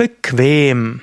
Bequem. 0.00 1.02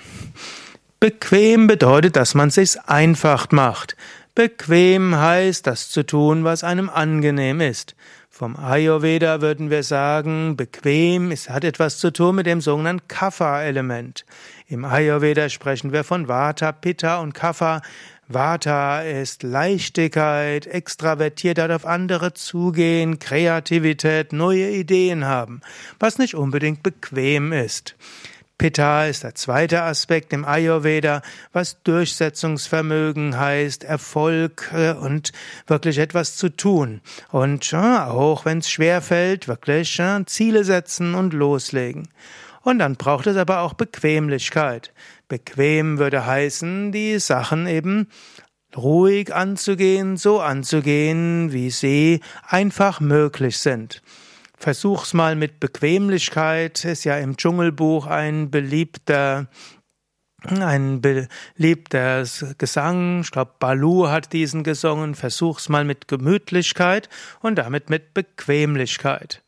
Bequem 1.00 1.68
bedeutet, 1.68 2.16
dass 2.16 2.34
man 2.34 2.50
sich's 2.50 2.78
einfach 2.78 3.52
macht. 3.52 3.96
Bequem 4.34 5.16
heißt, 5.16 5.68
das 5.68 5.92
zu 5.92 6.02
tun, 6.02 6.44
was 6.44 6.64
einem 6.64 6.90
angenehm 6.90 7.62
ist. 7.62 7.96
Vom 8.32 8.56
Ayurveda 8.56 9.40
würden 9.40 9.70
wir 9.70 9.84
sagen, 9.84 10.58
bequem, 10.58 11.30
es 11.30 11.48
hat 11.48 11.64
etwas 11.64 12.00
zu 12.00 12.12
tun 12.12 12.38
mit 12.38 12.48
dem 12.48 12.60
sogenannten 12.60 13.08
Kapha-Element. 13.08 14.26
Im 14.68 14.84
Ayurveda 14.84 15.48
sprechen 15.50 15.94
wir 15.94 16.04
von 16.04 16.28
Vata, 16.28 16.72
Pitta 16.72 17.20
und 17.20 17.36
Kapha. 17.36 17.84
Vata 18.28 19.04
ist 19.04 19.44
Leichtigkeit, 19.44 20.66
Extravertiertheit 20.66 21.70
auf 21.70 21.86
andere 21.86 22.34
zugehen, 22.34 23.20
Kreativität, 23.20 24.34
neue 24.34 24.72
Ideen 24.72 25.26
haben, 25.26 25.62
was 26.00 26.18
nicht 26.18 26.34
unbedingt 26.34 26.82
bequem 26.82 27.54
ist. 27.54 27.96
Pitta 28.58 29.06
ist 29.06 29.24
der 29.24 29.36
zweite 29.36 29.84
Aspekt 29.84 30.34
im 30.34 30.44
Ayurveda, 30.44 31.22
was 31.54 31.84
Durchsetzungsvermögen 31.84 33.38
heißt, 33.38 33.84
Erfolg 33.84 34.72
äh, 34.74 34.94
und 34.94 35.32
wirklich 35.68 36.00
etwas 36.00 36.36
zu 36.38 36.50
tun. 36.50 37.02
Und 37.32 37.72
auch 37.74 38.46
wenn 38.46 38.58
es 38.58 38.70
schwer 38.70 39.02
fällt, 39.04 39.48
wirklich 39.48 40.02
Ziele 40.26 40.64
setzen 40.64 41.14
und 41.14 41.34
loslegen. 41.34 42.08
Und 42.64 42.80
dann 42.80 42.96
braucht 42.96 43.28
es 43.28 43.38
aber 43.38 43.62
auch 43.62 43.74
Bequemlichkeit. 43.74 44.92
Bequem 45.28 46.00
würde 46.00 46.26
heißen, 46.26 46.92
die 46.92 47.20
Sachen 47.20 47.68
eben 47.68 48.08
ruhig 48.76 49.34
anzugehen, 49.34 50.18
so 50.18 50.40
anzugehen, 50.42 51.54
wie 51.54 51.70
sie 51.70 52.22
einfach 52.48 53.00
möglich 53.00 53.60
sind. 53.60 54.02
Versuch's 54.58 55.14
mal 55.14 55.36
mit 55.36 55.60
Bequemlichkeit, 55.60 56.84
ist 56.84 57.04
ja 57.04 57.18
im 57.18 57.38
Dschungelbuch 57.38 58.08
ein 58.08 58.50
beliebter 58.50 59.48
ein 60.44 61.02
beliebter 61.02 62.24
Gesang, 62.58 63.22
ich 63.22 63.32
glaube 63.32 63.54
Balu 63.60 64.08
hat 64.08 64.34
diesen 64.34 64.64
gesungen, 64.64 65.16
versuch's 65.16 65.68
mal 65.68 65.84
mit 65.84 66.08
Gemütlichkeit 66.08 67.10
und 67.42 67.56
damit 67.56 67.90
mit 67.90 68.14
Bequemlichkeit. 68.14 69.44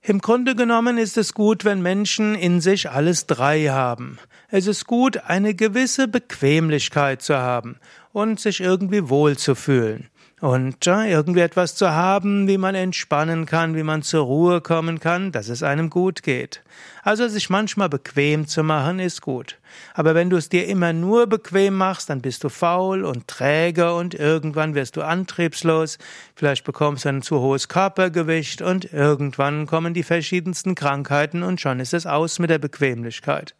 Im 0.00 0.20
Grunde 0.20 0.56
genommen 0.56 0.98
ist 0.98 1.16
es 1.16 1.32
gut, 1.32 1.64
wenn 1.64 1.80
Menschen 1.80 2.34
in 2.34 2.60
sich 2.60 2.90
alles 2.90 3.26
drei 3.26 3.66
haben. 3.68 4.18
Es 4.48 4.66
ist 4.66 4.86
gut, 4.86 5.18
eine 5.18 5.54
gewisse 5.54 6.08
Bequemlichkeit 6.08 7.22
zu 7.22 7.36
haben 7.36 7.76
und 8.12 8.40
sich 8.40 8.60
irgendwie 8.60 9.08
wohl 9.08 9.38
zu 9.38 9.54
fühlen. 9.54 10.08
Und 10.42 10.84
ja, 10.86 11.04
irgendwie 11.04 11.38
etwas 11.38 11.76
zu 11.76 11.92
haben, 11.92 12.48
wie 12.48 12.58
man 12.58 12.74
entspannen 12.74 13.46
kann, 13.46 13.76
wie 13.76 13.84
man 13.84 14.02
zur 14.02 14.24
Ruhe 14.24 14.60
kommen 14.60 14.98
kann, 14.98 15.30
dass 15.30 15.48
es 15.48 15.62
einem 15.62 15.88
gut 15.88 16.24
geht. 16.24 16.64
Also 17.04 17.28
sich 17.28 17.48
manchmal 17.48 17.88
bequem 17.88 18.48
zu 18.48 18.64
machen, 18.64 18.98
ist 18.98 19.22
gut. 19.22 19.58
Aber 19.94 20.16
wenn 20.16 20.30
du 20.30 20.36
es 20.36 20.48
dir 20.48 20.66
immer 20.66 20.92
nur 20.92 21.28
bequem 21.28 21.76
machst, 21.76 22.10
dann 22.10 22.22
bist 22.22 22.42
du 22.42 22.48
faul 22.48 23.04
und 23.04 23.28
träge 23.28 23.94
und 23.94 24.14
irgendwann 24.14 24.74
wirst 24.74 24.96
du 24.96 25.02
antriebslos, 25.02 25.98
vielleicht 26.34 26.64
bekommst 26.64 27.04
du 27.04 27.10
ein 27.10 27.22
zu 27.22 27.38
hohes 27.38 27.68
Körpergewicht 27.68 28.62
und 28.62 28.92
irgendwann 28.92 29.66
kommen 29.66 29.94
die 29.94 30.02
verschiedensten 30.02 30.74
Krankheiten 30.74 31.44
und 31.44 31.60
schon 31.60 31.78
ist 31.78 31.94
es 31.94 32.04
aus 32.04 32.40
mit 32.40 32.50
der 32.50 32.58
Bequemlichkeit. 32.58 33.54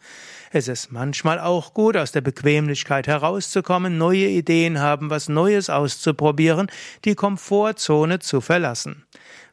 Es 0.54 0.68
ist 0.68 0.92
manchmal 0.92 1.38
auch 1.38 1.72
gut, 1.72 1.96
aus 1.96 2.12
der 2.12 2.20
Bequemlichkeit 2.20 3.06
herauszukommen, 3.06 3.96
neue 3.96 4.28
Ideen 4.28 4.80
haben, 4.80 5.08
was 5.08 5.30
Neues 5.30 5.70
auszuprobieren, 5.70 6.70
die 7.06 7.14
Komfortzone 7.14 8.18
zu 8.18 8.42
verlassen. 8.42 9.06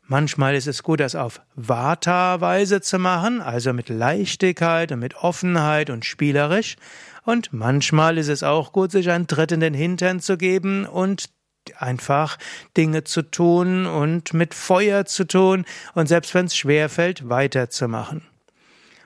Manchmal 0.08 0.56
ist 0.56 0.68
es 0.68 0.84
gut, 0.84 1.00
das 1.00 1.16
auf 1.16 1.40
Vata-Weise 1.56 2.82
zu 2.82 3.00
machen, 3.00 3.40
also 3.40 3.72
mit 3.72 3.88
Leichtigkeit 3.88 4.92
und 4.92 5.00
mit 5.00 5.16
Offenheit 5.16 5.90
und 5.90 6.04
spielerisch. 6.04 6.76
Und 7.24 7.54
manchmal 7.54 8.18
ist 8.18 8.28
es 8.28 8.44
auch 8.44 8.74
gut, 8.74 8.92
sich 8.92 9.10
einen 9.10 9.28
Tritt 9.28 9.54
in 9.54 9.62
den 9.62 9.74
Hintern 9.74 10.20
zu 10.20 10.36
geben 10.36 10.86
und 10.86 11.30
einfach 11.78 12.38
Dinge 12.76 13.06
zu 13.06 13.22
tun 13.22 13.86
und 13.86 14.34
mit 14.34 14.54
Feuer 14.54 15.06
zu 15.06 15.26
tun 15.26 15.64
und 15.94 16.08
selbst 16.08 16.34
wenn 16.34 16.48
es 16.48 16.58
schwer 16.58 16.90
fällt, 16.90 17.30
weiterzumachen. 17.30 18.24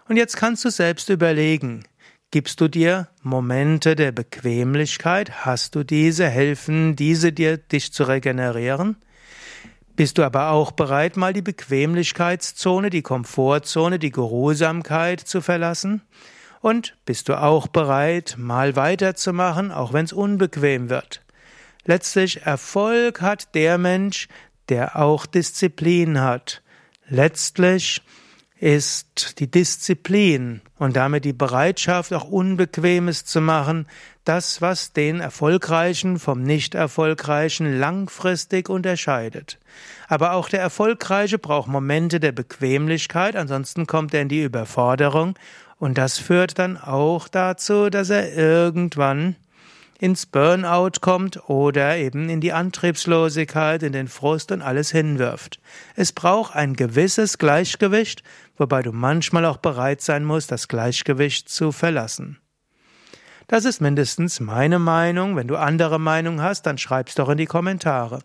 Und 0.08 0.18
jetzt 0.18 0.36
kannst 0.36 0.66
du 0.66 0.70
selbst 0.70 1.10
überlegen, 1.10 1.86
gibst 2.32 2.60
du 2.60 2.68
dir 2.68 3.08
Momente 3.22 3.96
der 3.96 4.12
Bequemlichkeit? 4.12 5.46
Hast 5.46 5.76
du 5.76 5.84
diese? 5.84 6.28
Helfen 6.28 6.96
diese 6.96 7.32
dir, 7.32 7.58
dich 7.58 7.94
zu 7.94 8.04
regenerieren? 8.04 8.98
Bist 9.96 10.18
du 10.18 10.24
aber 10.24 10.50
auch 10.50 10.72
bereit, 10.72 11.18
mal 11.18 11.34
die 11.34 11.44
Bequemlichkeitszone, 11.44 12.90
die 12.90 13.04
Komfortzone, 13.04 14.00
die 14.00 14.12
Geruhsamkeit 14.12 15.22
zu 15.22 15.40
verlassen? 15.40 16.02
Und 16.62 16.98
bist 17.06 17.30
du 17.30 17.40
auch 17.40 17.68
bereit, 17.68 18.36
mal 18.38 18.76
weiterzumachen, 18.76 19.72
auch 19.72 19.94
wenn 19.94 20.06
es 20.06 20.14
unbequem 20.14 20.90
wird? 20.90 21.22
Letztlich 21.86 22.42
Erfolg 22.42 23.22
hat 23.22 23.54
der 23.54 23.78
Mensch, 23.78 24.28
der 24.70 24.96
auch 24.96 25.26
Disziplin 25.26 26.22
hat. 26.22 26.64
Letztlich 27.08 28.02
ist 28.64 29.40
die 29.40 29.52
Disziplin 29.52 30.62
und 30.80 30.96
damit 30.96 31.26
die 31.26 31.34
Bereitschaft, 31.34 32.14
auch 32.14 32.24
Unbequemes 32.24 33.26
zu 33.26 33.42
machen, 33.42 33.88
das, 34.24 34.62
was 34.62 34.94
den 34.94 35.20
Erfolgreichen 35.20 36.18
vom 36.18 36.44
Nicht-Erfolgreichen 36.44 37.78
langfristig 37.78 38.70
unterscheidet. 38.70 39.60
Aber 40.08 40.32
auch 40.32 40.48
der 40.48 40.62
Erfolgreiche 40.62 41.40
braucht 41.40 41.68
Momente 41.68 42.22
der 42.22 42.32
Bequemlichkeit, 42.32 43.36
ansonsten 43.36 43.86
kommt 43.86 44.14
er 44.14 44.22
in 44.22 44.30
die 44.30 44.44
Überforderung 44.44 45.38
und 45.78 45.98
das 45.98 46.18
führt 46.18 46.58
dann 46.58 46.78
auch 46.78 47.28
dazu, 47.28 47.90
dass 47.90 48.10
er 48.12 48.34
irgendwann 48.34 49.36
ins 50.04 50.26
Burnout 50.26 51.00
kommt 51.00 51.48
oder 51.50 51.96
eben 51.96 52.28
in 52.28 52.42
die 52.42 52.52
Antriebslosigkeit, 52.52 53.84
in 53.84 53.94
den 53.94 54.10
Frust 54.10 54.52
und 54.52 54.62
alles 54.62 54.92
hinwirft. 54.92 55.62
Es 55.96 56.12
braucht 56.12 56.54
ein 56.58 56.74
gewisses 56.74 57.38
Gleichgewicht, 57.38 58.22
wobei 58.58 58.82
du 58.82 58.92
manchmal 58.92 59.46
auch 59.46 59.56
bereit 59.56 60.02
sein 60.02 60.26
musst, 60.26 60.52
das 60.52 60.68
Gleichgewicht 60.68 61.48
zu 61.48 61.72
verlassen. 61.72 62.38
Das 63.48 63.64
ist 63.64 63.80
mindestens 63.80 64.42
meine 64.42 64.78
Meinung. 64.78 65.38
Wenn 65.38 65.48
du 65.48 65.56
andere 65.56 66.02
Meinung 66.02 66.42
hast, 66.42 66.64
dann 66.64 66.78
schreib's 66.78 67.16
doch 67.16 67.30
in 67.30 67.38
die 67.38 67.46
Kommentare. 67.46 68.20